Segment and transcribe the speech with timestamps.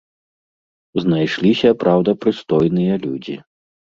[1.03, 3.35] Знайшліся, праўда, прыстойныя людзі.